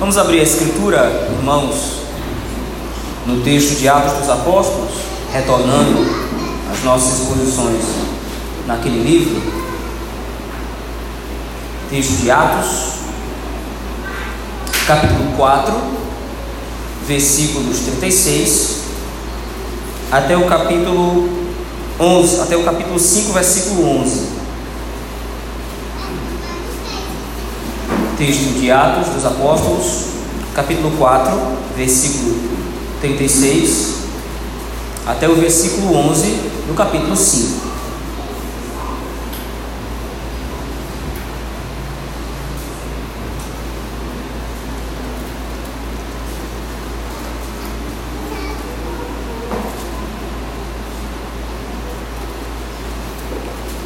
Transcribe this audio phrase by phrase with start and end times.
[0.00, 1.96] Vamos abrir a escritura, irmãos,
[3.26, 4.92] no texto de Atos dos Apóstolos,
[5.30, 6.00] retornando
[6.72, 7.84] as nossas exposições
[8.66, 9.42] naquele livro.
[11.90, 12.92] Texto de Atos,
[14.86, 15.74] capítulo 4,
[17.06, 18.76] versículos 36
[20.10, 21.28] até o capítulo
[22.00, 24.39] 11, até o capítulo 5, versículo 11.
[28.20, 30.08] Texto de Atos dos Apóstolos,
[30.54, 31.32] capítulo 4,
[31.74, 32.36] versículo
[33.00, 33.94] 36
[35.06, 36.26] até o versículo 11
[36.68, 37.60] do capítulo 5.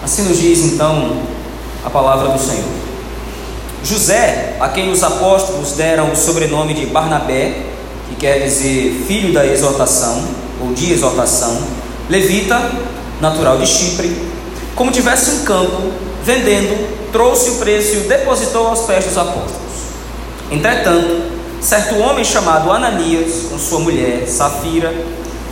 [0.02, 1.22] Assim nos diz então
[1.84, 2.83] a palavra do Senhor.
[3.84, 7.54] José, a quem os apóstolos deram o sobrenome de Barnabé,
[8.08, 10.24] que quer dizer filho da exortação,
[10.60, 11.60] ou de exortação,
[12.08, 12.70] levita,
[13.20, 14.16] natural de Chipre,
[14.74, 15.92] como tivesse um campo,
[16.24, 19.74] vendendo, trouxe o preço e o depositou aos pés dos apóstolos.
[20.50, 21.22] Entretanto,
[21.60, 24.92] certo homem chamado Ananias, com sua mulher, Safira,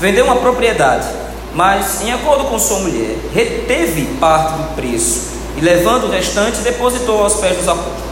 [0.00, 1.06] vendeu uma propriedade,
[1.54, 7.22] mas, em acordo com sua mulher, reteve parte do preço e, levando o restante, depositou
[7.22, 8.11] aos pés dos apóstolos.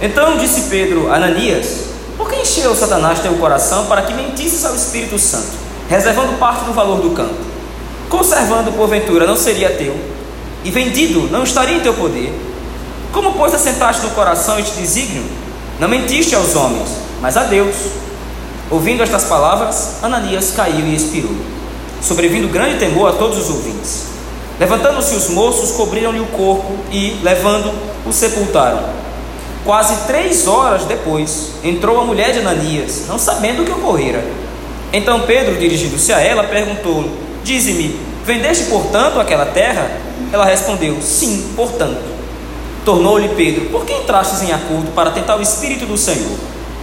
[0.00, 4.74] Então disse Pedro a Ananias: Por que encheu Satanás teu coração para que mentisses ao
[4.74, 5.48] Espírito Santo,
[5.88, 7.34] reservando parte do valor do campo?
[8.08, 9.96] Conservando, porventura, não seria teu,
[10.64, 12.32] e vendido não estaria em teu poder?
[13.12, 15.24] Como, pois, assentaste no coração este desígnio?
[15.80, 16.88] Não mentiste aos homens,
[17.20, 17.74] mas a Deus.
[18.70, 21.34] Ouvindo estas palavras, Ananias caiu e expirou,
[22.02, 24.04] sobrevindo grande temor a todos os ouvintes.
[24.60, 27.72] Levantando-se os moços, cobriram-lhe o corpo e, levando,
[28.06, 28.97] o sepultaram.
[29.68, 34.24] Quase três horas depois, entrou a mulher de Ananias, não sabendo o que ocorrera.
[34.94, 37.04] Então Pedro, dirigindo-se a ela, perguntou:
[37.44, 39.90] Dize-me, vendeste portanto aquela terra?
[40.32, 42.00] Ela respondeu: Sim, portanto.
[42.82, 46.38] Tornou-lhe Pedro: Por que entrastes em acordo para tentar o Espírito do Senhor?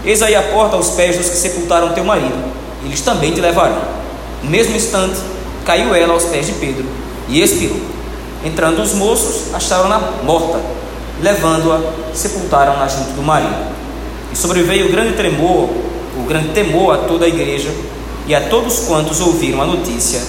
[0.05, 2.37] Eis aí a porta aos pés dos que sepultaram teu marido,
[2.83, 3.81] eles também te levarão.
[4.43, 5.17] No mesmo instante,
[5.65, 6.85] caiu ela aos pés de Pedro
[7.27, 7.81] e expirou.
[8.43, 10.84] Entrando os moços, acharam-na morta
[11.21, 13.73] levando-a, sepultaram-na junto do marido.
[14.31, 15.69] E sobreveio o grande tremor,
[16.17, 17.73] o grande temor a toda a igreja
[18.27, 20.21] e a todos quantos ouviram a notícia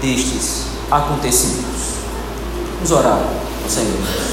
[0.00, 1.96] destes acontecimentos.
[2.76, 3.18] Vamos orar
[3.62, 4.26] ao Senhor.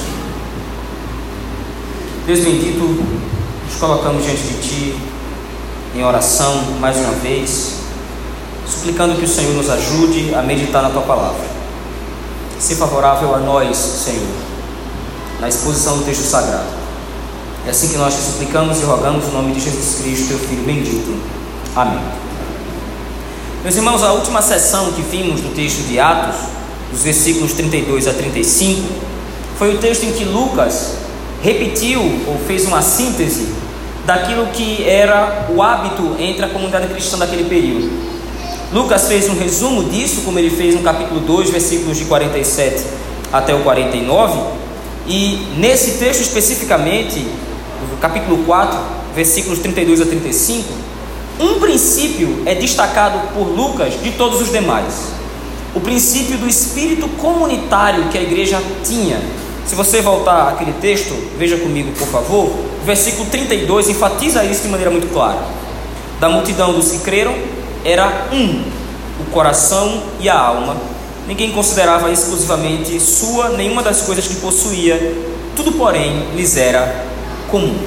[2.25, 2.80] Deus bendito,
[3.66, 4.96] nos colocamos diante de Ti
[5.96, 7.75] em oração mais uma vez,
[8.68, 11.53] suplicando que o Senhor nos ajude a meditar na Tua palavra.
[12.59, 14.53] Se favorável a nós, Senhor
[15.44, 16.64] na exposição do texto sagrado.
[17.68, 20.64] É assim que nós te suplicamos e rogamos em nome de Jesus Cristo, teu Filho
[20.64, 21.22] bendito.
[21.76, 22.00] Amém.
[23.62, 26.38] Meus irmãos, a última sessão que vimos do texto de Atos,
[26.90, 28.88] dos versículos 32 a 35,
[29.59, 30.94] foi o texto em que Lucas
[31.42, 33.50] repetiu ou fez uma síntese
[34.06, 37.92] daquilo que era o hábito entre a comunidade cristã daquele período.
[38.72, 42.82] Lucas fez um resumo disso, como ele fez no capítulo 2, versículos de 47
[43.34, 44.62] até o 49,
[45.08, 47.19] e nesse texto especificamente,
[47.91, 48.80] no capítulo 4,
[49.16, 50.74] versículos 32 a 35,
[51.40, 55.12] um princípio é destacado por Lucas de todos os demais.
[55.75, 59.19] O princípio do espírito comunitário que a igreja tinha.
[59.66, 62.46] Se você voltar àquele texto, veja comigo, por favor.
[62.46, 65.44] O versículo 32 enfatiza isso de maneira muito clara.
[66.20, 67.35] Da multidão dos que creram,
[67.84, 68.64] era um
[69.20, 70.75] o coração e a alma
[71.28, 75.16] Ninguém considerava exclusivamente sua nenhuma das coisas que possuía,
[75.56, 77.06] tudo, porém, lhes era
[77.50, 77.78] comum.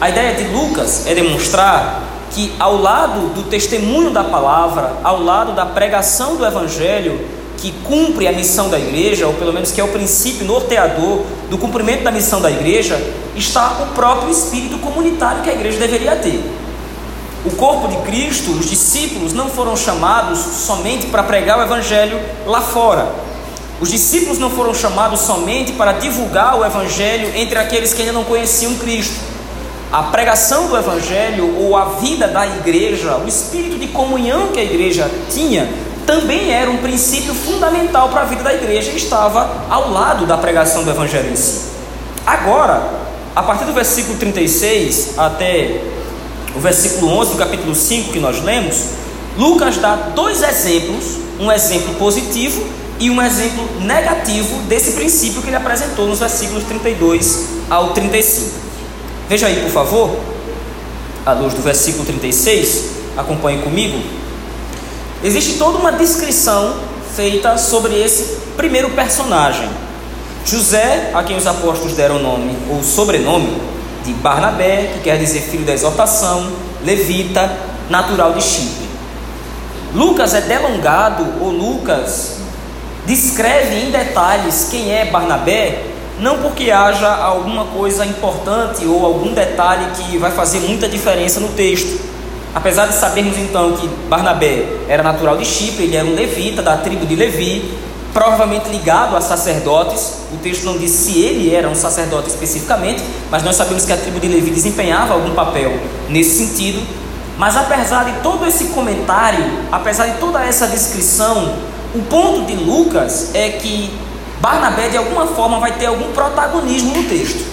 [0.00, 5.52] A ideia de Lucas é demonstrar que, ao lado do testemunho da palavra, ao lado
[5.52, 7.18] da pregação do evangelho,
[7.56, 11.56] que cumpre a missão da igreja, ou pelo menos que é o princípio norteador do
[11.56, 13.00] cumprimento da missão da igreja,
[13.34, 16.44] está o próprio espírito comunitário que a igreja deveria ter.
[17.46, 22.60] O corpo de Cristo, os discípulos, não foram chamados somente para pregar o Evangelho lá
[22.60, 23.06] fora.
[23.80, 28.24] Os discípulos não foram chamados somente para divulgar o Evangelho entre aqueles que ainda não
[28.24, 29.14] conheciam Cristo.
[29.92, 34.64] A pregação do Evangelho ou a vida da igreja, o espírito de comunhão que a
[34.64, 35.68] igreja tinha,
[36.04, 40.36] também era um princípio fundamental para a vida da igreja e estava ao lado da
[40.36, 41.66] pregação do Evangelho em si.
[42.26, 42.82] Agora,
[43.36, 45.95] a partir do versículo 36 até
[46.56, 48.76] o versículo 11 do capítulo 5 que nós lemos,
[49.36, 51.04] Lucas dá dois exemplos,
[51.38, 52.64] um exemplo positivo
[52.98, 58.50] e um exemplo negativo desse princípio que ele apresentou nos versículos 32 ao 35.
[59.28, 60.16] Veja aí, por favor.
[61.26, 62.84] à luz do versículo 36,
[63.16, 64.00] acompanhe comigo.
[65.22, 66.76] Existe toda uma descrição
[67.14, 69.68] feita sobre esse primeiro personagem.
[70.46, 73.75] José, a quem os apóstolos deram nome ou sobrenome
[74.06, 76.52] de Barnabé, que quer dizer filho da exortação,
[76.84, 77.52] levita,
[77.90, 78.86] natural de Chipre.
[79.92, 82.36] Lucas é delongado, ou Lucas
[83.04, 85.82] descreve em detalhes quem é Barnabé,
[86.18, 91.48] não porque haja alguma coisa importante ou algum detalhe que vai fazer muita diferença no
[91.48, 92.00] texto.
[92.54, 96.76] Apesar de sabermos então que Barnabé era natural de Chipre, ele era um levita da
[96.78, 97.76] tribo de Levi,
[98.16, 100.20] provavelmente ligado a sacerdotes.
[100.32, 103.96] O texto não diz se ele era um sacerdote especificamente, mas nós sabemos que a
[103.98, 105.78] tribo de Levi desempenhava algum papel
[106.08, 106.80] nesse sentido.
[107.36, 111.56] Mas apesar de todo esse comentário, apesar de toda essa descrição,
[111.94, 113.92] o ponto de Lucas é que
[114.40, 117.44] Barnabé de alguma forma vai ter algum protagonismo no texto.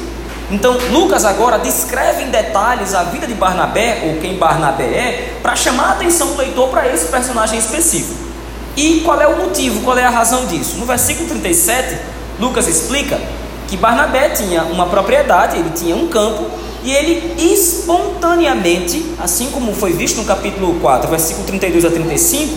[0.50, 5.58] Então, Lucas agora descreve em detalhes a vida de Barnabé, ou quem Barnabé é, para
[5.58, 8.33] chamar a atenção do leitor para esse personagem específico.
[8.76, 10.78] E qual é o motivo, qual é a razão disso?
[10.78, 11.98] No versículo 37,
[12.40, 13.20] Lucas explica
[13.68, 16.46] que Barnabé tinha uma propriedade, ele tinha um campo,
[16.84, 22.56] e ele espontaneamente, assim como foi visto no capítulo 4, versículo 32 a 35,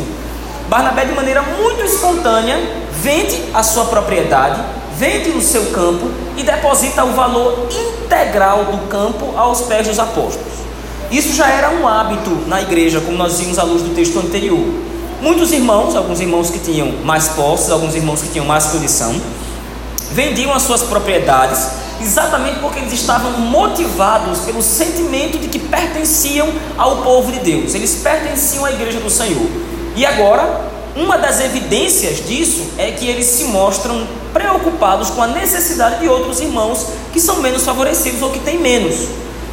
[0.69, 2.59] Barnabé, de maneira muito espontânea,
[3.01, 4.61] vende a sua propriedade,
[4.97, 10.57] vende o seu campo e deposita o valor integral do campo aos pés dos apóstolos.
[11.11, 14.65] Isso já era um hábito na igreja, como nós vimos à luz do texto anterior.
[15.27, 19.13] Muitos irmãos, alguns irmãos que tinham mais posses, alguns irmãos que tinham mais condição,
[20.13, 21.67] vendiam as suas propriedades
[22.01, 27.97] exatamente porque eles estavam motivados pelo sentimento de que pertenciam ao povo de Deus, eles
[28.05, 29.49] pertenciam à igreja do Senhor.
[29.97, 35.99] E agora, uma das evidências disso é que eles se mostram preocupados com a necessidade
[35.99, 38.95] de outros irmãos que são menos favorecidos ou que têm menos.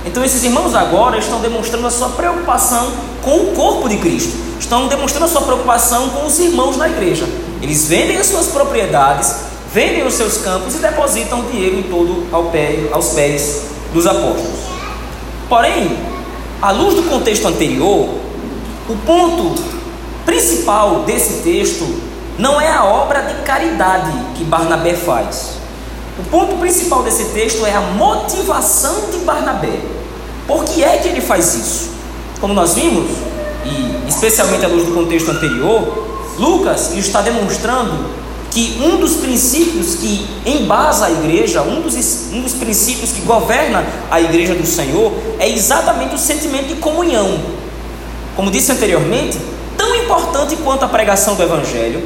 [0.05, 2.91] Então, esses irmãos agora estão demonstrando a sua preocupação
[3.21, 7.25] com o corpo de Cristo, estão demonstrando a sua preocupação com os irmãos da igreja.
[7.61, 9.33] Eles vendem as suas propriedades,
[9.73, 13.63] vendem os seus campos e depositam o dinheiro em todo ao pé, aos pés
[13.93, 14.59] dos apóstolos.
[15.47, 15.97] Porém,
[16.61, 18.09] à luz do contexto anterior,
[18.89, 19.61] o ponto
[20.25, 21.87] principal desse texto
[22.37, 25.51] não é a obra de caridade que Barnabé faz.
[26.19, 29.92] O ponto principal desse texto é a motivação de Barnabé.
[30.47, 31.91] Por que é que ele faz isso?
[32.39, 33.09] Como nós vimos,
[33.65, 36.07] e especialmente à luz do contexto anterior,
[36.37, 41.95] Lucas está demonstrando que um dos princípios que embasa a igreja, um dos,
[42.31, 47.39] um dos princípios que governa a igreja do Senhor, é exatamente o sentimento de comunhão.
[48.35, 49.39] Como disse anteriormente,
[49.75, 52.03] tão importante quanto a pregação do Evangelho,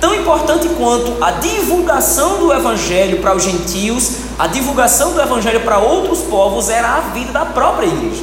[0.00, 5.78] tão importante quanto a divulgação do Evangelho para os gentios, a divulgação do Evangelho para
[5.78, 8.22] outros povos era a vida da própria igreja.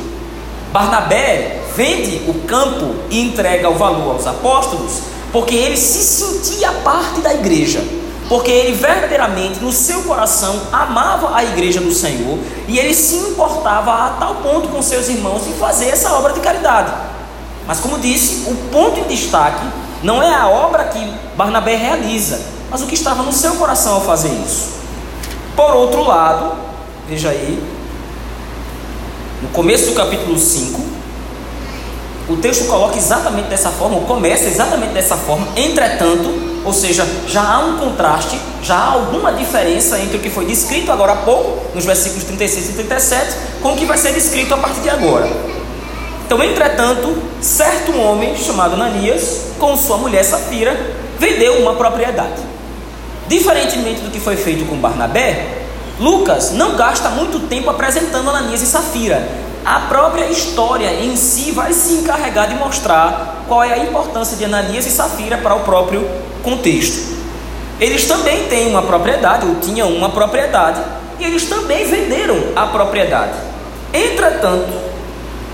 [0.71, 7.19] Barnabé vende o campo e entrega o valor aos apóstolos porque ele se sentia parte
[7.21, 7.83] da igreja,
[8.29, 12.37] porque ele verdadeiramente no seu coração amava a igreja do Senhor
[12.67, 16.39] e ele se importava a tal ponto com seus irmãos em fazer essa obra de
[16.39, 16.93] caridade.
[17.65, 19.65] Mas, como disse, o ponto em destaque
[20.03, 20.99] não é a obra que
[21.35, 22.39] Barnabé realiza,
[22.69, 24.73] mas o que estava no seu coração ao fazer isso.
[25.55, 26.57] Por outro lado,
[27.07, 27.63] veja aí,
[29.41, 30.81] no começo do capítulo 5,
[32.29, 37.41] o texto coloca exatamente dessa forma, ou começa exatamente dessa forma, entretanto, ou seja, já
[37.41, 41.61] há um contraste, já há alguma diferença entre o que foi descrito agora há pouco,
[41.75, 45.29] nos versículos 36 e 37, com o que vai ser descrito a partir de agora.
[46.25, 50.75] Então, entretanto, certo homem chamado Ananias, com sua mulher Safira,
[51.19, 52.41] vendeu uma propriedade.
[53.27, 55.63] Diferentemente do que foi feito com Barnabé,
[55.99, 61.71] Lucas não gasta muito tempo apresentando Ananias e Safira a própria história em si vai
[61.71, 66.05] se encarregar de mostrar qual é a importância de Ananias e Safira para o próprio
[66.43, 67.13] contexto.
[67.79, 70.81] Eles também têm uma propriedade, ou tinham uma propriedade,
[71.17, 73.33] e eles também venderam a propriedade.
[73.93, 74.73] Entretanto,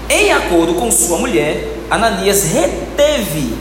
[0.09, 3.53] em acordo com sua mulher, Ananias reteve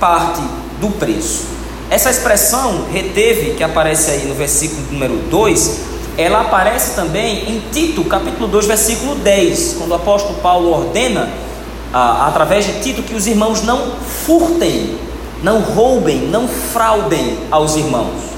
[0.00, 0.42] parte
[0.80, 1.46] do preço.
[1.88, 5.80] Essa expressão reteve, que aparece aí no versículo número 2,
[6.18, 11.28] ela aparece também em Tito, capítulo 2, versículo 10, quando o apóstolo Paulo ordena,
[11.92, 13.92] ah, através de Tito, que os irmãos não
[14.26, 14.98] furtem,
[15.42, 18.32] não roubem, não fraudem aos irmãos.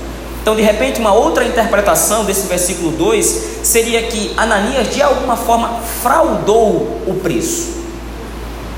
[0.45, 5.81] Então, de repente, uma outra interpretação desse versículo 2 seria que Ananias, de alguma forma,
[6.03, 7.69] fraudou o preço.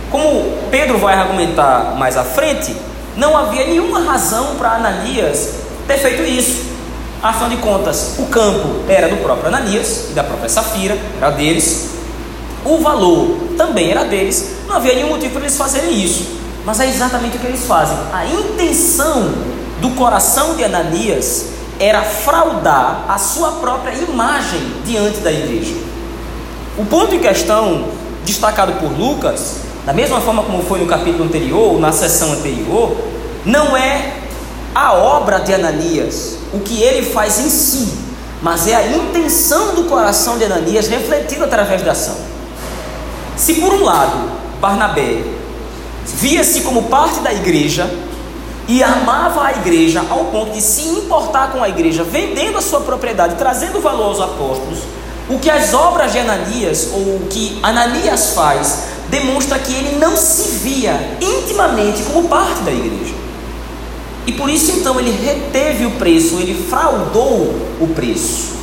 [0.08, 2.72] Como Pedro vai argumentar mais à frente,
[3.16, 5.54] não havia nenhuma razão para Ananias
[5.88, 6.66] ter feito isso.
[7.20, 11.88] Afinal de contas, o campo era do próprio Ananias e da própria Safira, era deles.
[12.64, 16.28] o valor também era deles, não havia nenhum motivo para eles fazerem isso.
[16.64, 17.98] Mas é exatamente o que eles fazem.
[18.12, 19.34] A intenção
[19.80, 25.74] do coração de Ananias era fraudar a sua própria imagem diante da igreja.
[26.78, 27.88] O ponto em questão,
[28.24, 32.96] destacado por Lucas, da mesma forma como foi no capítulo anterior, na sessão anterior,
[33.44, 34.14] não é
[34.74, 37.88] a obra de Ananias, o que ele faz em si,
[38.42, 42.16] mas é a intenção do coração de Ananias refletida através da ação.
[43.36, 44.30] Se por um lado
[44.60, 45.22] Barnabé
[46.18, 47.88] via-se como parte da igreja
[48.68, 52.80] e amava a igreja ao ponto de se importar com a igreja, vendendo a sua
[52.80, 54.78] propriedade, trazendo valor aos apóstolos,
[55.28, 60.16] o que as obras de Ananias, ou o que Ananias faz, demonstra que ele não
[60.16, 63.14] se via intimamente como parte da igreja.
[64.26, 68.56] E por isso então ele reteve o preço, ele fraudou o preço.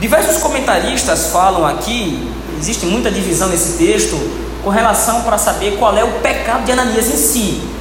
[0.00, 4.16] Diversos comentaristas falam aqui, existe muita divisão nesse texto,
[4.64, 7.75] com relação para saber qual é o pecado de Ananias em si.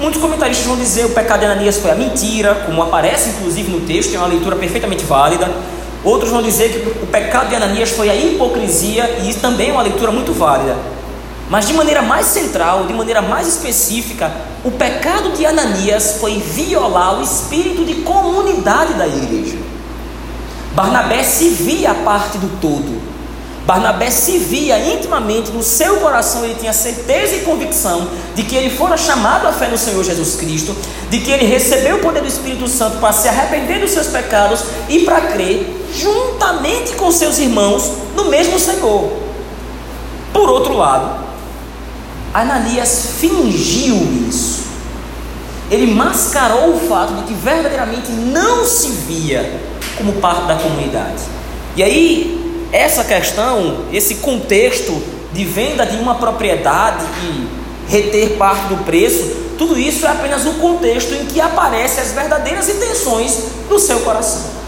[0.00, 3.68] Muitos comentaristas vão dizer que o pecado de Ananias foi a mentira, como aparece inclusive
[3.68, 5.50] no texto, é uma leitura perfeitamente válida.
[6.04, 9.72] Outros vão dizer que o pecado de Ananias foi a hipocrisia, e isso também é
[9.72, 10.76] uma leitura muito válida.
[11.50, 14.30] Mas de maneira mais central, de maneira mais específica,
[14.64, 19.56] o pecado de Ananias foi violar o espírito de comunidade da igreja.
[20.74, 23.02] Barnabé se via parte do todo.
[23.68, 28.74] Barnabé se via intimamente no seu coração, ele tinha certeza e convicção de que ele
[28.74, 30.74] fora chamado à fé no Senhor Jesus Cristo,
[31.10, 34.64] de que ele recebeu o poder do Espírito Santo para se arrepender dos seus pecados
[34.88, 39.12] e para crer juntamente com seus irmãos no mesmo Senhor.
[40.32, 41.22] Por outro lado,
[42.32, 43.96] Ananias fingiu
[44.30, 44.62] isso.
[45.70, 49.60] Ele mascarou o fato de que verdadeiramente não se via
[49.98, 51.22] como parte da comunidade.
[51.76, 57.48] E aí, essa questão, esse contexto de venda de uma propriedade e
[57.90, 62.68] reter parte do preço, tudo isso é apenas um contexto em que aparecem as verdadeiras
[62.68, 64.58] intenções do seu coração.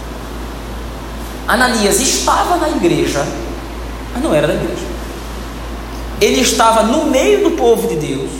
[1.47, 3.27] Ananias estava na igreja,
[4.13, 4.91] mas não era da igreja.
[6.21, 8.31] Ele estava no meio do povo de Deus,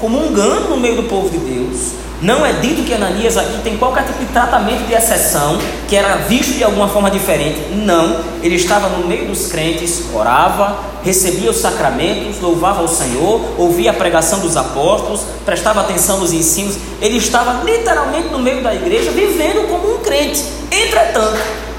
[0.00, 1.92] comungando no meio do povo de Deus,
[2.22, 6.16] não é dito que Ananias aqui tem qualquer tipo de tratamento de exceção, que era
[6.16, 7.74] visto de alguma forma diferente.
[7.74, 13.90] Não, ele estava no meio dos crentes, orava, recebia os sacramentos, louvava o Senhor, ouvia
[13.90, 16.76] a pregação dos apóstolos, prestava atenção nos ensinos.
[17.00, 20.42] Ele estava literalmente no meio da igreja, vivendo como um crente.
[20.70, 21.38] Entretanto,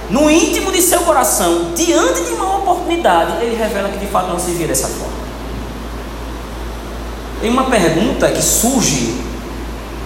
[0.09, 4.39] no íntimo de seu coração, diante de uma oportunidade, ele revela que de fato não
[4.39, 5.15] se via dessa forma.
[7.41, 9.15] Tem uma pergunta que surge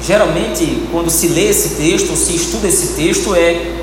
[0.02, 3.80] Geralmente, quando se lê esse texto, se estuda esse texto, é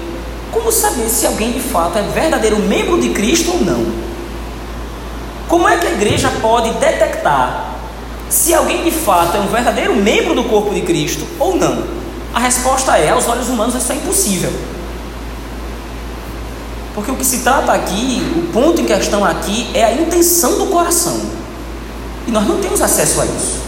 [0.50, 3.87] como saber se alguém de fato é verdadeiro membro de Cristo ou não?
[5.49, 7.75] Como é que a igreja pode detectar
[8.28, 11.85] se alguém de fato é um verdadeiro membro do corpo de Cristo ou não?
[12.35, 14.52] A resposta é: aos olhos humanos isso é impossível.
[16.94, 20.66] Porque o que se trata aqui, o ponto em questão aqui é a intenção do
[20.66, 21.20] coração.
[22.26, 23.65] E nós não temos acesso a isso.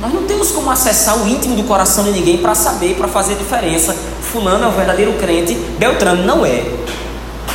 [0.00, 3.34] Nós não temos como acessar o íntimo do coração de ninguém para saber, para fazer
[3.34, 3.94] diferença.
[4.32, 6.64] Fulano é o verdadeiro crente, Beltrano não é.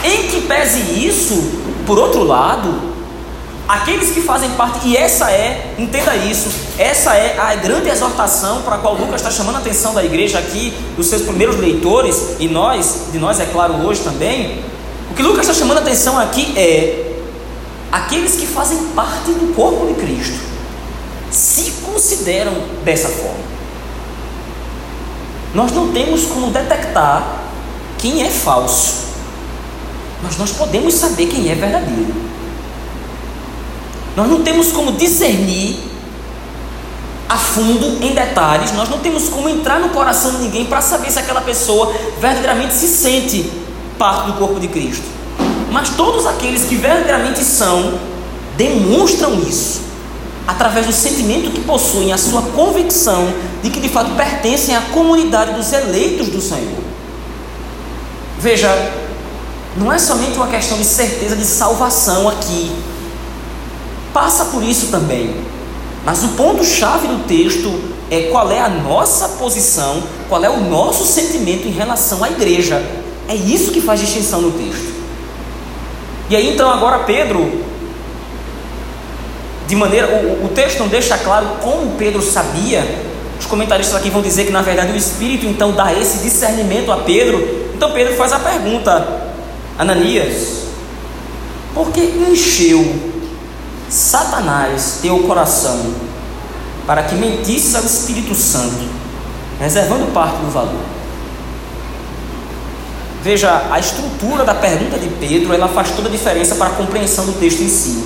[0.03, 1.33] Em que pese isso,
[1.87, 2.71] por outro lado,
[3.67, 6.47] aqueles que fazem parte, e essa é, entenda isso,
[6.77, 10.37] essa é a grande exortação para a qual Lucas está chamando a atenção da igreja
[10.37, 14.63] aqui, dos seus primeiros leitores, e nós, de nós é claro hoje também.
[15.09, 17.23] O que Lucas está chamando a atenção aqui é
[17.91, 20.54] aqueles que fazem parte do corpo de Cristo
[21.31, 22.53] se consideram
[22.83, 23.55] dessa forma.
[25.53, 27.45] Nós não temos como detectar
[27.97, 29.05] quem é falso,
[30.21, 32.13] mas nós podemos saber quem é verdadeiro.
[34.15, 35.79] Nós não temos como discernir
[37.27, 41.09] a fundo, em detalhes, nós não temos como entrar no coração de ninguém para saber
[41.09, 43.49] se aquela pessoa verdadeiramente se sente
[43.97, 45.05] parte do corpo de Cristo.
[45.71, 47.97] Mas todos aqueles que verdadeiramente são,
[48.57, 49.84] demonstram isso
[50.47, 53.33] através do sentimento que possuem, a sua convicção
[53.63, 56.83] de que de fato pertencem à comunidade dos eleitos do Senhor.
[58.39, 58.69] Veja,
[59.75, 62.71] não é somente uma questão de certeza de salvação aqui,
[64.13, 65.35] passa por isso também,
[66.05, 71.05] mas o ponto-chave do texto é qual é a nossa posição, qual é o nosso
[71.05, 72.81] sentimento em relação à igreja.
[73.27, 74.93] É isso que faz distinção no texto.
[76.29, 77.63] E aí então agora Pedro
[79.67, 82.83] de maneira, o, o texto não deixa claro como Pedro sabia.
[83.39, 86.97] Os comentaristas aqui vão dizer que na verdade o Espírito então dá esse discernimento a
[86.97, 87.71] Pedro.
[87.73, 89.23] Então Pedro faz a pergunta:
[89.77, 90.65] Ananias,
[91.73, 93.13] Porque encheu
[93.89, 95.93] Satanás teu coração
[96.85, 98.87] para que mentisses ao Espírito Santo,
[99.59, 100.95] reservando parte do valor.
[103.23, 107.25] Veja, a estrutura da pergunta de Pedro, ela faz toda a diferença para a compreensão
[107.25, 108.05] do texto em si.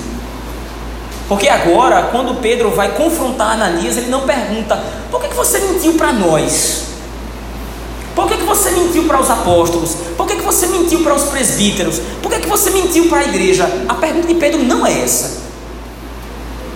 [1.30, 4.76] Porque agora, quando Pedro vai confrontar Ananias, ele não pergunta:
[5.12, 6.86] por que, que você mentiu para nós?
[8.16, 9.94] Por que, que você mentiu para os apóstolos?
[10.16, 12.00] Por que, que você mentiu para os presbíteros?
[12.20, 13.70] Por que, que você mentiu para a igreja?
[13.88, 15.38] A pergunta de Pedro não é essa.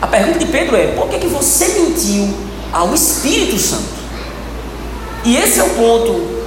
[0.01, 2.33] A pergunta de Pedro é: por que, que você mentiu
[2.73, 3.89] ao Espírito Santo?
[5.25, 6.45] E esse é o ponto.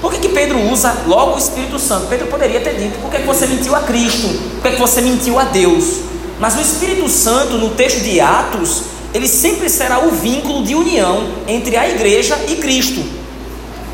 [0.00, 2.06] Por que, que Pedro usa logo o Espírito Santo?
[2.06, 4.28] Pedro poderia ter dito: por que, que você mentiu a Cristo?
[4.54, 6.08] Por que, que você mentiu a Deus?
[6.40, 11.28] Mas o Espírito Santo, no texto de Atos, ele sempre será o vínculo de união
[11.46, 13.04] entre a igreja e Cristo.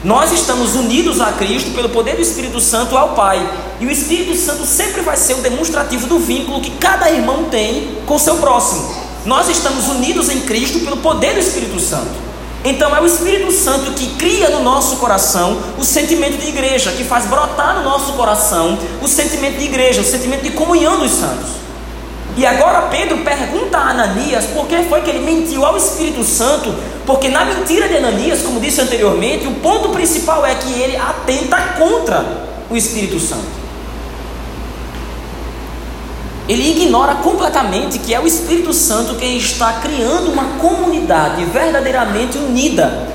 [0.04, 3.44] Nós estamos unidos a Cristo pelo poder do Espírito Santo ao Pai.
[3.80, 7.96] E o Espírito Santo sempre vai ser o demonstrativo do vínculo que cada irmão tem
[8.06, 8.94] com seu próximo.
[9.24, 12.26] Nós estamos unidos em Cristo pelo poder do Espírito Santo.
[12.64, 17.02] Então é o Espírito Santo que cria no nosso coração o sentimento de igreja, que
[17.02, 21.65] faz brotar no nosso coração o sentimento de igreja, o sentimento de comunhão dos santos.
[22.36, 26.74] E agora Pedro pergunta a Ananias por que foi que ele mentiu ao Espírito Santo,
[27.06, 31.56] porque na mentira de Ananias, como disse anteriormente, o ponto principal é que ele atenta
[31.78, 32.24] contra
[32.68, 33.56] o Espírito Santo.
[36.46, 43.08] Ele ignora completamente que é o Espírito Santo quem está criando uma comunidade verdadeiramente unida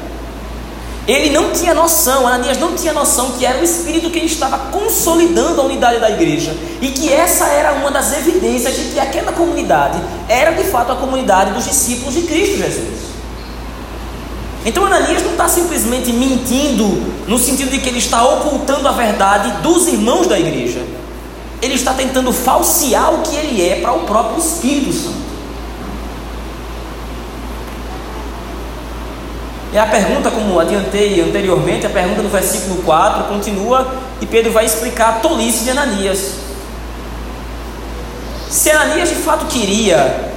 [1.11, 5.59] ele não tinha noção, Ananias não tinha noção que era o Espírito quem estava consolidando
[5.59, 9.99] a unidade da igreja e que essa era uma das evidências de que aquela comunidade
[10.29, 13.11] era de fato a comunidade dos discípulos de Cristo Jesus.
[14.63, 16.85] Então Ananias não está simplesmente mentindo
[17.27, 20.85] no sentido de que ele está ocultando a verdade dos irmãos da igreja.
[21.61, 25.20] Ele está tentando falsear o que ele é para o próprio Espírito Santo.
[29.73, 33.87] E a pergunta, como adiantei anteriormente, a pergunta no versículo 4 continua
[34.19, 36.35] e Pedro vai explicar a tolice de Ananias.
[38.49, 40.29] Se Ananias de fato queria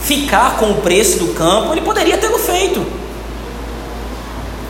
[0.00, 2.86] ficar com o preço do campo, ele poderia tê-lo feito.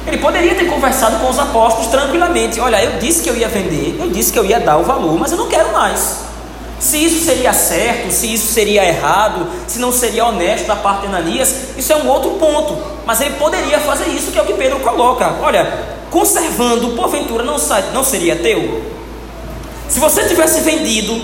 [0.06, 2.58] Ele poderia ter conversado com os apóstolos tranquilamente.
[2.58, 5.18] Olha, eu disse que eu ia vender, eu disse que eu ia dar o valor,
[5.18, 6.27] mas eu não quero mais.
[6.80, 11.06] Se isso seria certo, se isso seria errado, se não seria honesto da parte de
[11.08, 12.78] Ananias, isso é um outro ponto.
[13.04, 15.34] Mas ele poderia fazer isso, que é o que Pedro coloca.
[15.42, 17.56] Olha, conservando, porventura não,
[17.92, 18.82] não seria teu?
[19.88, 21.20] Se você tivesse vendido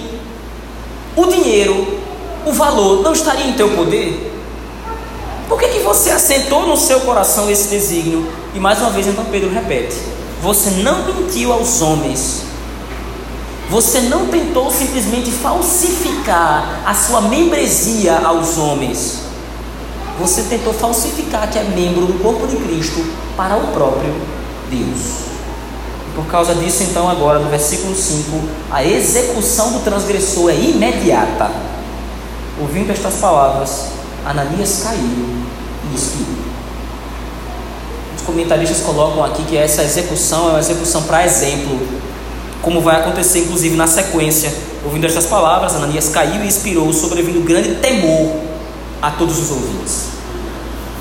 [1.17, 2.01] o dinheiro,
[2.45, 4.33] o valor não estaria em teu poder?
[5.49, 8.27] Por que, que você assentou no seu coração esse desígnio?
[8.55, 9.97] E mais uma vez, então Pedro repete:
[10.43, 12.43] Você não mentiu aos homens,
[13.71, 19.21] você não tentou simplesmente falsificar a sua membresia aos homens.
[20.21, 23.05] Você tentou falsificar que é membro do corpo de Cristo
[23.37, 24.15] para o próprio
[24.71, 25.25] Deus.
[26.15, 31.51] Por causa disso, então, agora no versículo 5, a execução do transgressor é imediata.
[32.61, 33.87] Ouvindo estas palavras,
[34.25, 35.01] Ananias caiu
[35.91, 36.45] e expirou.
[38.17, 42.04] Os comentaristas colocam aqui que essa execução é uma execução para exemplo
[42.65, 44.53] como vai acontecer inclusive na sequência.
[44.85, 48.35] Ouvindo estas palavras, Ananias caiu e expirou, sobrevindo grande temor
[49.01, 50.07] a todos os ouvintes.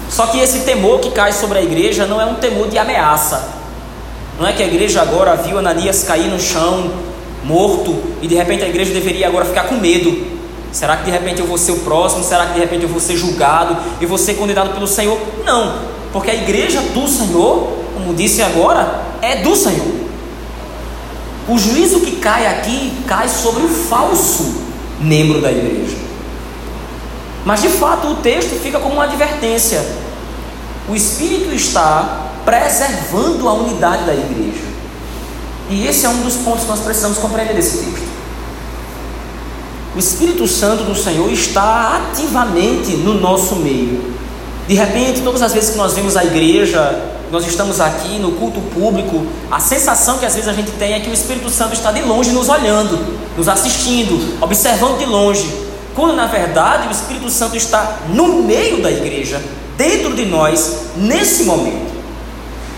[0.09, 3.49] Só que esse temor que cai sobre a igreja não é um temor de ameaça.
[4.37, 6.91] Não é que a igreja agora viu Ananias cair no chão,
[7.43, 10.33] morto, e de repente a igreja deveria agora ficar com medo.
[10.71, 12.23] Será que de repente eu vou ser o próximo?
[12.23, 15.17] Será que de repente eu vou ser julgado e vou ser condenado pelo Senhor?
[15.45, 15.75] Não,
[16.11, 20.02] porque a igreja do Senhor, como disse agora, é do Senhor.
[21.47, 24.55] O juízo que cai aqui cai sobre o falso
[24.99, 25.97] membro da igreja.
[27.45, 29.85] Mas de fato o texto fica como uma advertência.
[30.87, 34.73] O Espírito está preservando a unidade da igreja.
[35.69, 38.13] E esse é um dos pontos que nós precisamos compreender desse texto.
[39.95, 44.13] O Espírito Santo do Senhor está ativamente no nosso meio.
[44.67, 47.01] De repente, todas as vezes que nós vemos a igreja
[47.33, 50.99] nós estamos aqui no culto público, a sensação que às vezes a gente tem é
[50.99, 52.95] que o Espírito Santo está de longe nos olhando,
[53.35, 55.51] nos assistindo, observando de longe,
[55.95, 59.41] quando na verdade o Espírito Santo está no meio da igreja,
[59.75, 61.92] dentro de nós, nesse momento.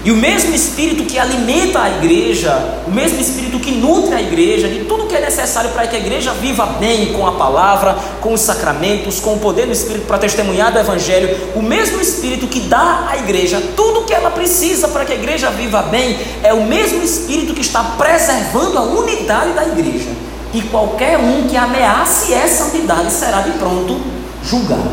[0.05, 4.67] E o mesmo Espírito que alimenta a igreja, o mesmo Espírito que nutre a igreja
[4.67, 8.31] de tudo que é necessário para que a igreja viva bem com a palavra, com
[8.31, 12.59] os sacramentos, com o poder do Espírito para testemunhar do Evangelho, o mesmo Espírito que
[12.59, 16.53] dá à igreja tudo o que ela precisa para que a igreja viva bem, é
[16.53, 20.09] o mesmo Espírito que está preservando a unidade da igreja.
[20.53, 23.99] e qualquer um que ameace essa unidade será de pronto
[24.41, 24.89] julgado.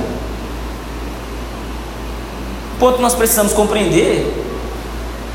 [2.74, 4.41] O ponto que nós precisamos compreender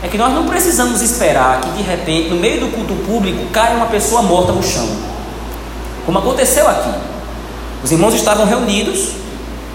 [0.04, 3.76] é que nós não precisamos esperar que de repente, no meio do culto público, caia
[3.76, 4.88] uma pessoa morta no chão,
[6.06, 6.90] como aconteceu aqui.
[7.84, 9.10] Os irmãos estavam reunidos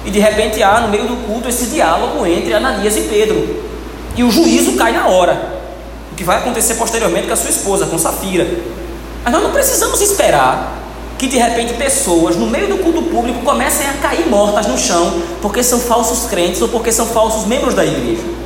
[0.04, 3.62] e de repente há no meio do culto esse diálogo entre Ananias e Pedro,
[4.16, 5.60] e o juízo cai na hora.
[6.12, 8.46] O que vai acontecer posteriormente com a sua esposa, com Safira.
[9.24, 10.82] Mas nós não precisamos esperar
[11.18, 15.22] que de repente pessoas no meio do culto público comecem a cair mortas no chão
[15.40, 18.41] porque são falsos crentes ou porque são falsos membros da igreja.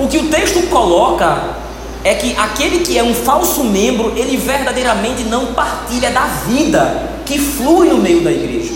[0.00, 1.56] O que o texto coloca
[2.02, 7.38] é que aquele que é um falso membro, ele verdadeiramente não partilha da vida que
[7.38, 8.72] flui no meio da igreja.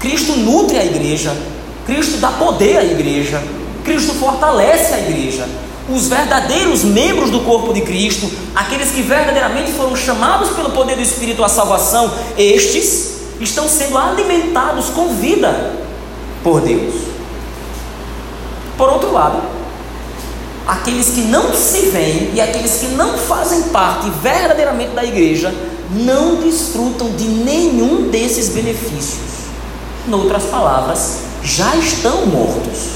[0.00, 1.32] Cristo nutre a igreja,
[1.86, 3.40] Cristo dá poder à igreja,
[3.84, 5.46] Cristo fortalece a igreja.
[5.88, 11.02] Os verdadeiros membros do corpo de Cristo, aqueles que verdadeiramente foram chamados pelo poder do
[11.02, 15.72] Espírito à salvação, estes estão sendo alimentados com vida
[16.42, 16.94] por Deus.
[18.76, 19.40] Por outro lado,
[20.66, 25.54] aqueles que não se veem e aqueles que não fazem parte verdadeiramente da igreja
[25.90, 29.34] não desfrutam de nenhum desses benefícios.
[30.08, 32.94] Em outras palavras, já estão mortos.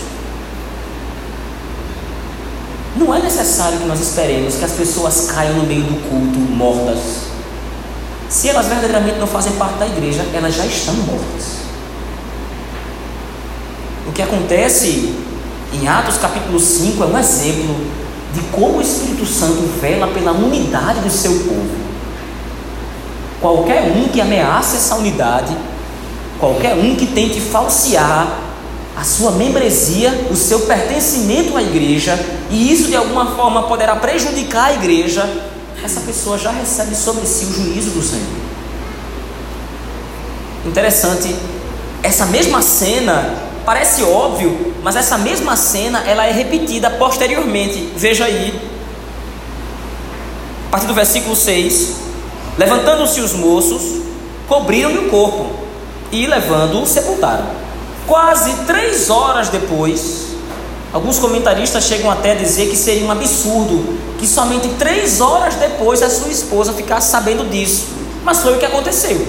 [2.96, 6.98] Não é necessário que nós esperemos que as pessoas caiam no meio do culto mortas.
[8.28, 11.58] Se elas verdadeiramente não fazem parte da igreja, elas já estão mortas.
[14.06, 15.14] O que acontece
[15.72, 17.76] em Atos capítulo 5 é um exemplo
[18.32, 21.88] de como o Espírito Santo vela pela unidade do seu povo.
[23.40, 25.56] Qualquer um que ameace essa unidade,
[26.40, 28.40] qualquer um que tente falsear
[28.96, 32.18] a sua membresia, o seu pertencimento à igreja,
[32.50, 35.28] e isso de alguma forma poderá prejudicar a igreja,
[35.84, 38.26] essa pessoa já recebe sobre si o juízo do Senhor.
[40.66, 41.36] Interessante,
[42.02, 47.92] essa mesma cena parece óbvio, mas essa mesma cena ela é repetida posteriormente.
[47.94, 48.58] Veja aí,
[50.66, 51.96] a partir do versículo 6:
[52.56, 54.00] Levantando-se os moços,
[54.48, 55.50] cobriram-lhe o corpo
[56.10, 57.44] e, levando-o, sepultaram.
[58.06, 60.28] Quase três horas depois,
[60.90, 66.00] alguns comentaristas chegam até a dizer que seria um absurdo que somente três horas depois
[66.00, 67.88] a sua esposa ficasse sabendo disso.
[68.24, 69.28] Mas foi o que aconteceu.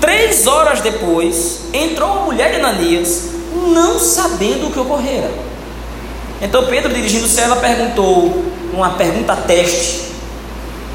[0.00, 3.30] Três horas depois, entrou a mulher de Ananias,
[3.68, 5.30] não sabendo o que ocorrera.
[6.40, 10.12] Então Pedro, dirigindo-se a ela, perguntou uma pergunta teste,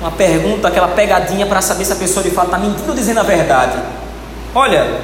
[0.01, 3.19] uma pergunta, aquela pegadinha para saber se a pessoa de fato está mentindo ou dizendo
[3.19, 3.77] a verdade.
[4.53, 4.99] Olha,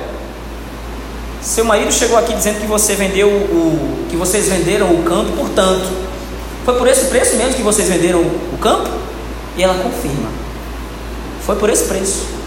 [1.41, 5.49] seu marido chegou aqui dizendo que você vendeu o que vocês venderam o campo por
[5.49, 5.87] tanto.
[6.65, 8.89] Foi por esse preço mesmo que vocês venderam o campo?
[9.57, 10.29] E ela confirma.
[11.45, 12.42] Foi por esse preço.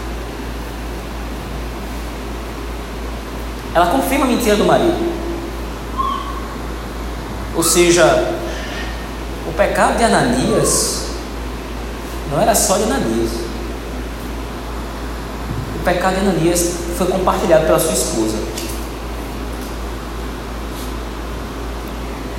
[3.77, 4.97] Ela confirma a mentira do marido.
[7.55, 8.33] Ou seja,
[9.47, 11.09] o pecado de Ananias
[12.31, 13.29] não era só de Ananias.
[15.75, 18.37] O pecado de Ananias foi compartilhado pela sua esposa.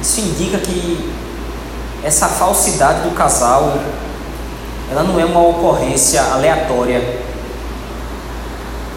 [0.02, 1.08] Isso indica que
[2.02, 3.78] essa falsidade do casal,
[4.90, 7.22] ela não é uma ocorrência aleatória,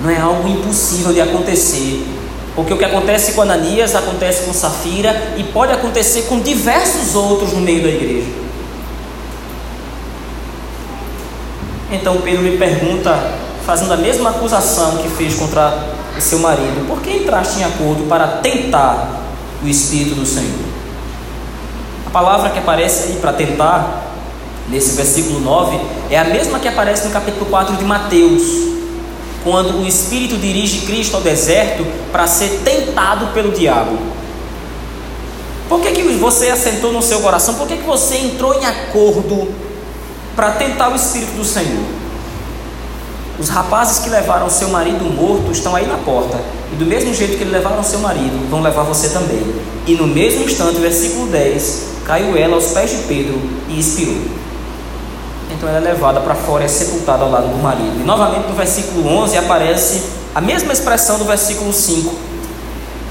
[0.02, 2.21] não é algo impossível de acontecer,
[2.56, 7.54] porque o que acontece com Ananias acontece com Safira e pode acontecer com diversos outros
[7.54, 8.28] no meio da igreja.
[11.92, 13.18] Então Pedro me pergunta,
[13.66, 18.28] fazendo a mesma acusação que fez contra seu marido: por que entraste em acordo para
[18.28, 19.22] tentar
[19.64, 20.72] o Espírito do Senhor?
[22.08, 24.04] A palavra que aparece aí para tentar,
[24.70, 28.42] nesse versículo 9, é a mesma que aparece no capítulo 4 de Mateus,
[29.44, 33.98] quando o Espírito dirige Cristo ao deserto para ser tentado pelo diabo.
[35.68, 37.56] Por que, que você assentou no seu coração?
[37.56, 39.48] Por que, que você entrou em acordo
[40.36, 42.02] para tentar o Espírito do Senhor?
[43.40, 46.40] Os rapazes que levaram seu marido morto estão aí na porta.
[46.72, 49.42] E do mesmo jeito que levaram seu marido, vão levar você também.
[49.88, 54.41] E no mesmo instante, versículo 10, caiu ela aos pés de Pedro e expirou.
[55.62, 58.02] Então ela é levada para fora e é sepultada ao lado do marido.
[58.02, 60.02] E novamente no versículo 11 aparece
[60.34, 62.16] a mesma expressão do versículo 5.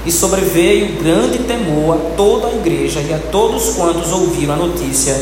[0.05, 5.15] E sobreveio grande temor a toda a igreja e a todos quantos ouviram a notícia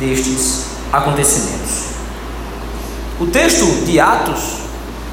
[0.00, 1.84] destes acontecimentos.
[3.20, 4.40] O texto de Atos,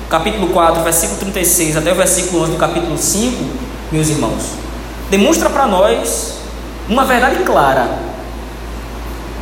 [0.09, 3.43] capítulo 4, versículo 36 até o versículo 11 do capítulo 5,
[3.91, 4.41] meus irmãos,
[5.11, 6.33] demonstra para nós
[6.89, 8.08] uma verdade clara.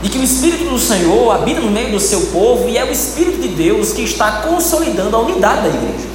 [0.02, 2.92] De que o Espírito do Senhor habita no meio do seu povo e é o
[2.92, 6.08] Espírito de Deus que está consolidando a unidade da igreja.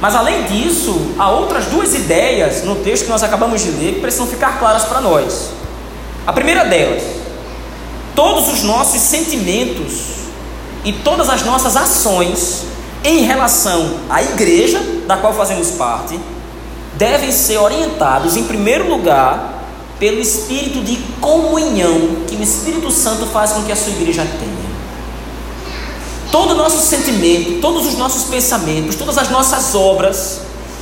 [0.00, 4.00] Mas além disso, há outras duas ideias no texto que nós acabamos de ler que
[4.00, 5.50] precisam ficar claras para nós.
[6.26, 7.02] A primeira delas,
[8.14, 10.16] todos os nossos sentimentos
[10.84, 12.64] e todas as nossas ações
[13.04, 16.18] em relação à igreja da qual fazemos parte
[16.94, 19.55] devem ser orientados, em primeiro lugar,
[19.98, 24.66] pelo espírito de comunhão que o Espírito Santo faz com que a sua igreja tenha.
[26.30, 30.40] Todo o nosso sentimento, todos os nossos pensamentos, todas as nossas obras,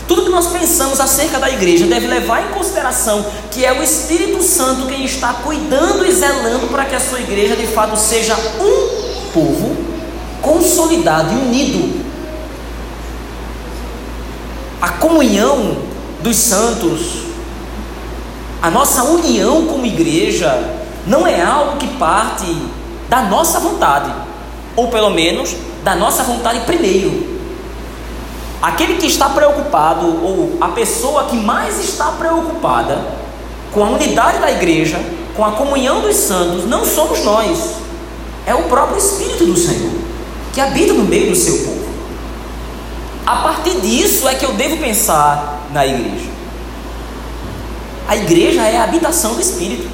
[0.09, 4.42] tudo que nós pensamos acerca da igreja deve levar em consideração que é o Espírito
[4.42, 9.33] Santo quem está cuidando e zelando para que a sua igreja de fato seja um
[9.33, 9.77] povo
[10.42, 12.05] consolidado e unido.
[14.83, 15.79] A comunhão
[16.20, 17.23] dos santos
[18.64, 20.59] a nossa união como igreja
[21.07, 22.46] não é algo que parte
[23.11, 24.11] da nossa vontade,
[24.74, 27.37] ou pelo menos da nossa vontade primeiro.
[28.62, 33.05] Aquele que está preocupado, ou a pessoa que mais está preocupada
[33.70, 34.98] com a unidade da igreja,
[35.37, 37.74] com a comunhão dos santos, não somos nós,
[38.46, 39.92] é o próprio Espírito do Senhor,
[40.55, 41.85] que habita no meio do seu povo.
[43.27, 46.34] A partir disso é que eu devo pensar na igreja.
[48.06, 49.88] A igreja é a habitação do Espírito.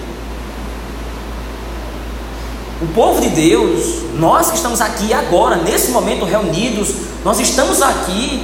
[2.82, 6.94] O povo de Deus, nós que estamos aqui agora, nesse momento reunidos,
[7.24, 8.42] nós estamos aqui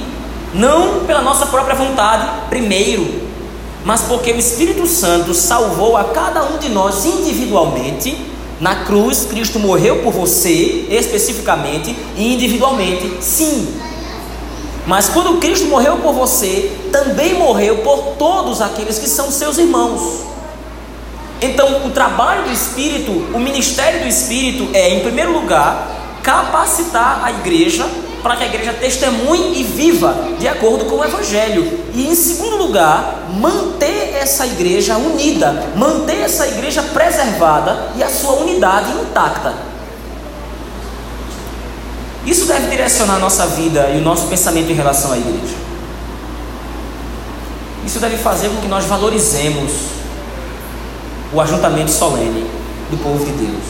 [0.53, 3.27] não pela nossa própria vontade, primeiro,
[3.83, 8.17] mas porque o Espírito Santo salvou a cada um de nós individualmente.
[8.59, 13.67] Na cruz, Cristo morreu por você, especificamente e individualmente, sim,
[14.87, 20.21] mas quando Cristo morreu por você, também morreu por todos aqueles que são seus irmãos.
[21.41, 25.89] Então, o trabalho do Espírito, o ministério do Espírito é, em primeiro lugar,
[26.23, 27.85] capacitar a igreja
[28.23, 31.79] para que a igreja testemunhe e viva de acordo com o Evangelho.
[31.93, 38.35] E, em segundo lugar, manter essa igreja unida, manter essa igreja preservada e a sua
[38.35, 39.53] unidade intacta.
[42.27, 45.55] Isso deve direcionar a nossa vida e o nosso pensamento em relação à igreja.
[47.85, 49.71] Isso deve fazer com que nós valorizemos
[51.33, 52.45] o ajuntamento solene
[52.91, 53.63] do povo de Deus.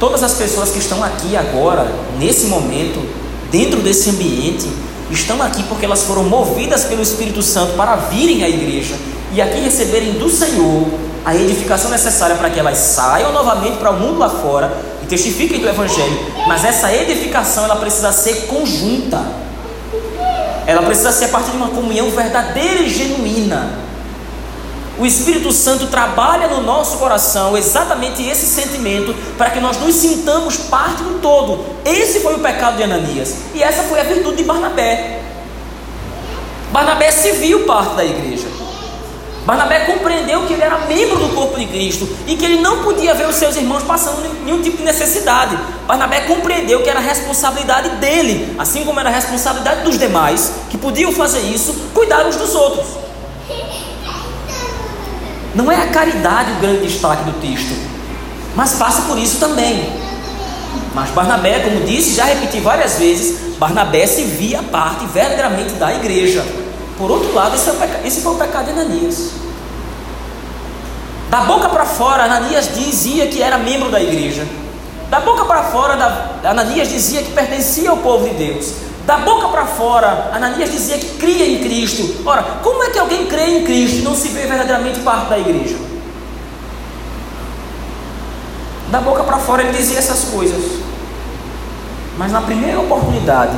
[0.00, 1.86] Todas as pessoas que estão aqui agora,
[2.18, 3.00] nesse momento,
[3.48, 4.68] dentro desse ambiente,
[5.08, 8.96] estão aqui porque elas foram movidas pelo Espírito Santo para virem à igreja
[9.32, 10.84] e aqui receberem do Senhor
[11.24, 15.68] a edificação necessária para que elas saiam novamente para o mundo lá fora testifiquem do
[15.68, 19.24] Evangelho, mas essa edificação ela precisa ser conjunta,
[20.66, 23.86] ela precisa ser a partir de uma comunhão verdadeira e genuína.
[24.98, 30.56] O Espírito Santo trabalha no nosso coração exatamente esse sentimento para que nós nos sintamos
[30.56, 31.64] parte do todo.
[31.84, 35.20] Esse foi o pecado de Ananias e essa foi a virtude de Barnabé.
[36.72, 38.55] Barnabé se viu parte da igreja.
[39.46, 43.14] Barnabé compreendeu que ele era membro do corpo de Cristo e que ele não podia
[43.14, 45.56] ver os seus irmãos passando nenhum tipo de necessidade.
[45.86, 51.38] Barnabé compreendeu que era responsabilidade dele, assim como era responsabilidade dos demais, que podiam fazer
[51.42, 52.86] isso, cuidar uns dos outros.
[55.54, 57.72] Não é a caridade o grande destaque do texto,
[58.56, 59.92] mas passa por isso também.
[60.92, 66.44] Mas Barnabé, como disse, já repeti várias vezes, Barnabé se via parte verdadeiramente da igreja.
[66.98, 69.30] Por outro lado, esse, foi o, esse foi o pecado de Ananias.
[71.30, 74.46] Da boca para fora, Ananias dizia que era membro da igreja.
[75.10, 75.94] Da boca para fora,
[76.42, 78.72] Ananias dizia que pertencia ao povo de Deus.
[79.06, 82.22] Da boca para fora, Ananias dizia que cria em Cristo.
[82.24, 85.38] Ora, como é que alguém crê em Cristo e não se vê verdadeiramente parte da
[85.38, 85.76] igreja?
[88.90, 90.80] Da boca para fora ele dizia essas coisas.
[92.16, 93.56] Mas na primeira oportunidade,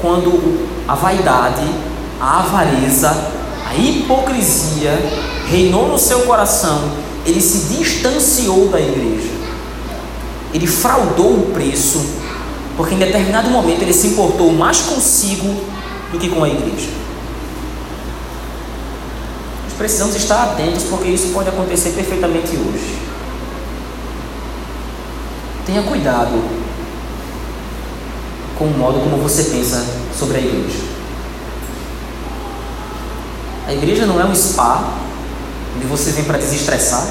[0.00, 1.62] quando a vaidade,
[2.20, 3.10] a avareza,
[3.66, 4.92] a hipocrisia
[5.48, 6.90] reinou no seu coração,
[7.26, 9.30] ele se distanciou da igreja.
[10.52, 12.00] Ele fraudou o preço,
[12.76, 15.54] porque em determinado momento ele se importou mais consigo
[16.12, 16.88] do que com a igreja.
[19.64, 22.98] Nós precisamos estar atentos, porque isso pode acontecer perfeitamente hoje.
[25.66, 26.44] Tenha cuidado
[28.56, 29.84] com o modo como você pensa
[30.16, 30.93] sobre a igreja.
[33.66, 34.92] A igreja não é um spa
[35.76, 37.06] onde você vem para desestressar.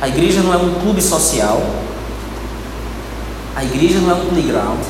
[0.00, 1.62] A igreja não é um clube social.
[3.54, 4.80] A igreja não é um playground.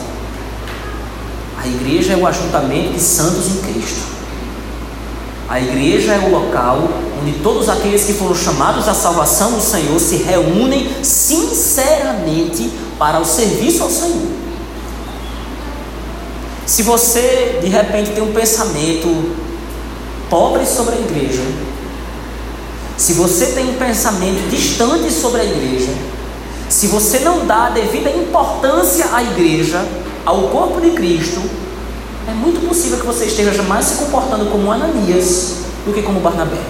[1.58, 4.20] A igreja é o ajuntamento de santos em Cristo.
[5.48, 6.88] A igreja é o local
[7.20, 13.24] onde todos aqueles que foram chamados à salvação do Senhor se reúnem sinceramente para o
[13.24, 14.28] serviço ao Senhor.
[16.64, 19.34] Se você de repente tem um pensamento
[20.30, 21.42] pobre sobre a igreja,
[22.96, 25.92] se você tem um pensamento distante sobre a igreja,
[26.68, 29.84] se você não dá a devida importância à igreja,
[30.24, 31.40] ao corpo de Cristo,
[32.28, 36.60] é muito possível que você esteja mais se comportando como Ananias do que como Barnabé.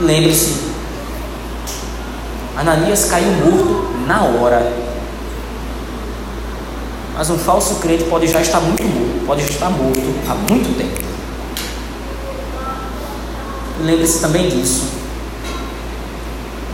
[0.00, 0.56] Lembre-se,
[2.56, 4.81] Ananias caiu morto na hora.
[7.14, 11.02] Mas um falso crente pode já estar muito morto, pode estar morto há muito tempo.
[13.80, 14.84] Lembre-se também disso.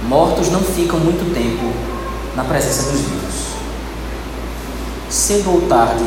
[0.07, 1.73] Mortos não ficam muito tempo
[2.37, 3.49] na presença dos vivos
[5.11, 6.05] cedo ou tarde,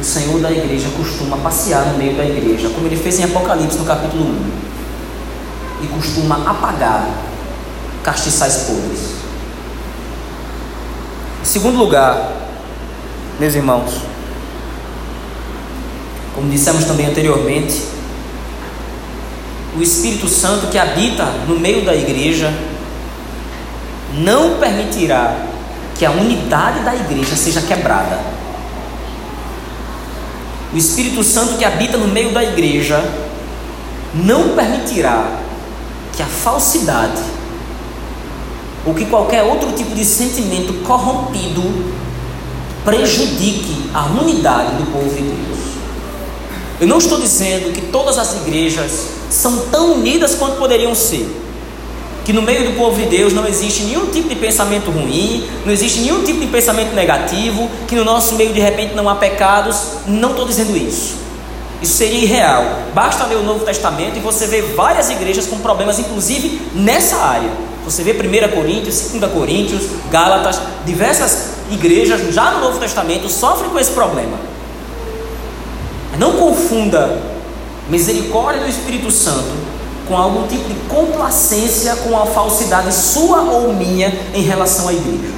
[0.00, 3.78] o Senhor da igreja costuma passear no meio da igreja, como ele fez em Apocalipse
[3.78, 4.50] no capítulo 1,
[5.82, 7.08] e costuma apagar
[8.02, 9.14] castiçais podres.
[11.42, 12.33] Em segundo lugar,
[13.38, 13.92] meus irmãos,
[16.34, 17.82] como dissemos também anteriormente,
[19.76, 22.52] o Espírito Santo que habita no meio da igreja
[24.14, 25.36] não permitirá
[25.96, 28.20] que a unidade da igreja seja quebrada.
[30.72, 33.02] O Espírito Santo que habita no meio da igreja
[34.14, 35.38] não permitirá
[36.16, 37.22] que a falsidade
[38.86, 41.62] ou que qualquer outro tipo de sentimento corrompido
[42.84, 45.58] prejudique a unidade do povo de Deus.
[46.80, 51.42] Eu não estou dizendo que todas as igrejas são tão unidas quanto poderiam ser
[52.24, 55.72] que no meio do povo de Deus não existe nenhum tipo de pensamento ruim, não
[55.72, 59.76] existe nenhum tipo de pensamento negativo, que no nosso meio de repente não há pecados.
[60.06, 61.16] Não estou dizendo isso.
[61.82, 62.64] Isso seria irreal.
[62.94, 67.50] Basta ler o Novo Testamento e você vê várias igrejas com problemas, inclusive nessa área.
[67.84, 73.78] Você vê 1 Coríntios, 2 Coríntios, Gálatas, diversas igrejas já no Novo Testamento sofrem com
[73.78, 74.36] esse problema.
[76.18, 77.18] Não confunda
[77.88, 79.52] misericórdia do Espírito Santo
[80.06, 85.32] com algum tipo de complacência com a falsidade sua ou minha em relação à igreja.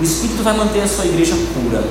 [0.00, 1.84] O Espírito vai manter a sua igreja pura.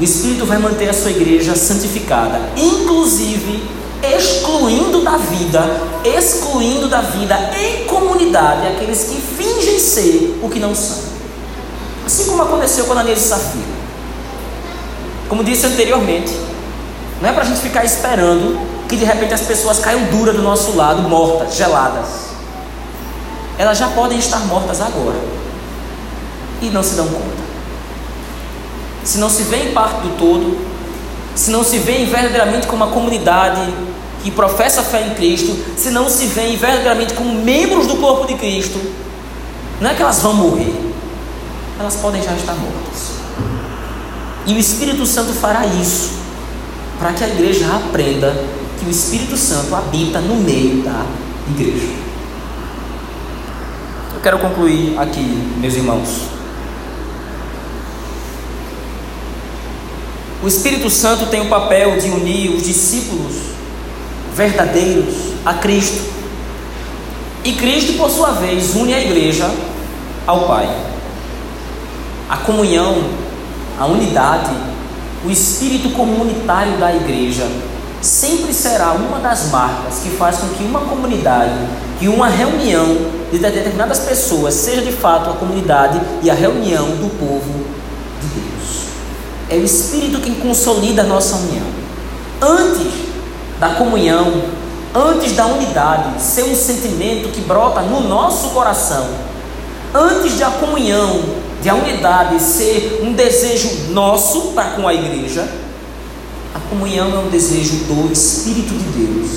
[0.00, 3.62] O Espírito vai manter a sua igreja santificada, inclusive
[4.02, 5.60] excluindo da vida,
[6.04, 10.98] excluindo da vida em comunidade aqueles que fingem ser o que não são.
[12.06, 13.78] Assim como aconteceu com Ananias e Safira.
[15.28, 16.32] Como disse anteriormente,
[17.20, 18.58] não é para a gente ficar esperando
[18.88, 22.28] que de repente as pessoas caiam duras do nosso lado, mortas, geladas.
[23.58, 25.18] Elas já podem estar mortas agora
[26.62, 27.48] e não se dão conta.
[29.04, 30.56] Se não se vê em parte do todo,
[31.34, 33.60] se não se vê verdadeiramente como uma comunidade
[34.22, 38.34] que professa fé em Cristo, se não se vê verdadeiramente como membros do corpo de
[38.34, 38.80] Cristo,
[39.80, 40.74] não é que elas vão morrer,
[41.78, 43.12] elas podem já estar mortas.
[44.46, 46.18] E o Espírito Santo fará isso
[46.98, 48.34] para que a igreja aprenda
[48.78, 51.06] que o Espírito Santo habita no meio da
[51.50, 51.92] igreja.
[54.14, 55.20] Eu quero concluir aqui,
[55.60, 56.37] meus irmãos.
[60.40, 63.34] O Espírito Santo tem o papel de unir os discípulos
[64.36, 66.00] verdadeiros a Cristo.
[67.44, 69.50] E Cristo, por sua vez, une a igreja
[70.24, 70.68] ao Pai.
[72.30, 73.02] A comunhão,
[73.80, 74.50] a unidade,
[75.26, 77.48] o espírito comunitário da igreja
[78.00, 81.58] sempre será uma das marcas que faz com que uma comunidade
[82.00, 82.96] e uma reunião
[83.32, 87.77] de determinadas pessoas seja de fato a comunidade e a reunião do povo.
[89.50, 91.66] É o Espírito quem consolida a nossa união.
[92.40, 92.92] Antes
[93.58, 94.42] da comunhão,
[94.94, 99.08] antes da unidade ser um sentimento que brota no nosso coração,
[99.94, 101.20] antes da comunhão,
[101.62, 105.48] de a unidade ser um desejo nosso para com a igreja,
[106.54, 109.30] a comunhão é um desejo do Espírito de Deus.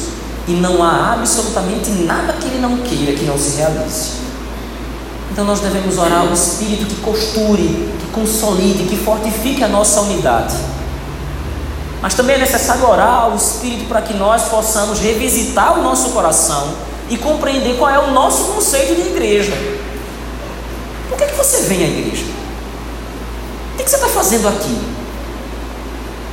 [0.48, 4.12] E não há absolutamente nada que Ele não queira que não se realize.
[5.32, 10.56] Então nós devemos orar ao Espírito que costure, que consolide, que fortifique a nossa unidade.
[12.02, 16.74] Mas também é necessário orar ao Espírito para que nós possamos revisitar o nosso coração
[17.10, 19.54] e compreender qual é o nosso conceito de igreja.
[21.08, 22.26] Por que, que você vem à igreja?
[23.74, 24.78] O que, que você está fazendo aqui?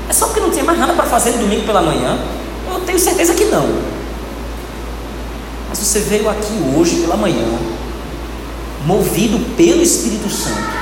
[0.09, 2.19] É só porque não tinha mais nada para fazer no domingo pela manhã?
[2.69, 3.69] Eu tenho certeza que não.
[5.69, 7.47] Mas você veio aqui hoje pela manhã,
[8.87, 10.79] movido pelo Espírito Santo,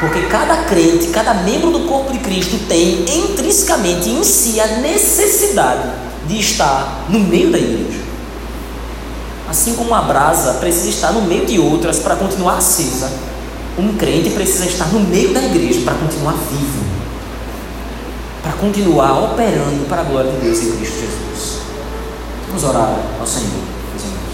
[0.00, 5.88] Porque cada crente, cada membro do corpo de Cristo tem intrinsecamente em si a necessidade
[6.26, 8.00] de estar no meio da igreja.
[9.48, 13.10] Assim como uma brasa precisa estar no meio de outras para continuar acesa,
[13.78, 16.84] um crente precisa estar no meio da igreja para continuar vivo,
[18.42, 21.58] para continuar operando para a glória de Deus em Cristo Jesus.
[22.48, 23.50] Vamos orar ao Senhor,
[23.90, 24.24] meus irmãos.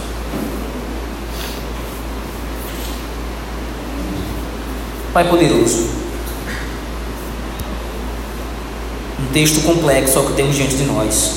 [5.12, 5.88] Pai poderoso,
[9.18, 11.32] um texto complexo é o que temos diante de nós.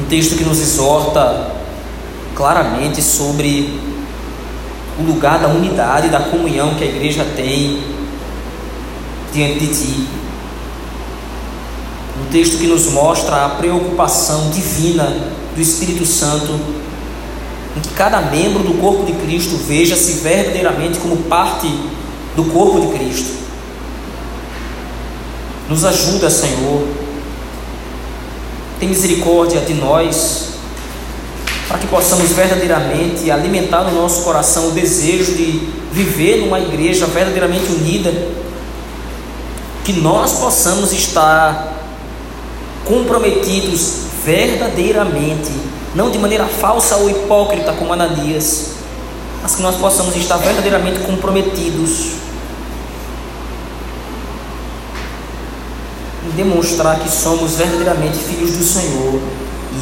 [0.00, 1.52] Um texto que nos exorta
[2.34, 3.78] claramente sobre
[4.98, 7.84] o lugar da unidade, da comunhão que a igreja tem
[9.32, 10.08] diante de Ti.
[12.20, 15.04] Um texto que nos mostra a preocupação divina
[15.54, 16.58] do Espírito Santo
[17.78, 21.68] em que cada membro do corpo de Cristo veja-se verdadeiramente como parte
[22.34, 23.38] do corpo de Cristo.
[25.68, 26.88] Nos ajuda, Senhor.
[28.80, 30.54] Tem misericórdia de nós,
[31.68, 37.70] para que possamos verdadeiramente alimentar no nosso coração o desejo de viver numa igreja verdadeiramente
[37.70, 38.12] unida,
[39.84, 41.74] que nós possamos estar
[42.84, 48.72] comprometidos verdadeiramente não de maneira falsa ou hipócrita como Ananias,
[49.42, 52.12] mas que nós possamos estar verdadeiramente comprometidos
[56.26, 59.20] em demonstrar que somos verdadeiramente filhos do Senhor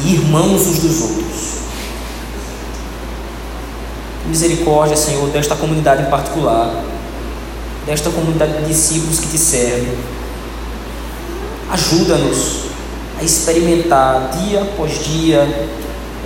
[0.05, 1.47] e irmãos uns dos outros.
[4.27, 6.83] Misericórdia, Senhor, desta comunidade em particular,
[7.85, 9.97] desta comunidade de discípulos que te servem.
[11.71, 12.67] Ajuda-nos
[13.19, 15.47] a experimentar dia após dia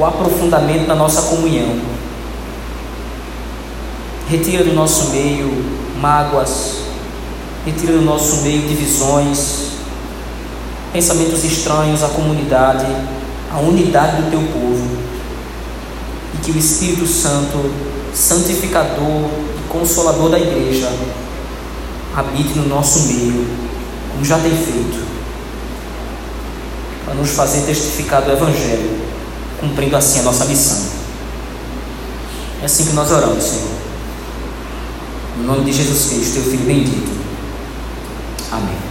[0.01, 1.79] o aprofundamento da nossa comunhão.
[4.27, 5.63] Retira do nosso meio
[5.99, 6.77] mágoas,
[7.63, 9.73] retira do nosso meio divisões,
[10.91, 12.87] pensamentos estranhos à comunidade,
[13.53, 14.97] à unidade do teu povo.
[16.33, 17.71] E que o Espírito Santo,
[18.11, 19.29] santificador
[19.59, 20.91] e consolador da igreja,
[22.15, 23.45] habite no nosso meio,
[24.11, 25.05] como já tem feito,
[27.05, 29.00] para nos fazer testificar do Evangelho
[29.61, 30.77] cumprindo assim a nossa missão.
[32.61, 33.69] É assim que nós oramos, Senhor.
[35.37, 37.11] No nome de Jesus Cristo, teu Filho bendito.
[38.51, 38.90] Amém.